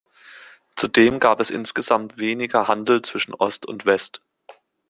[0.75, 4.23] Zudem gab es insgesamt weniger Handel zwischen Ost und West.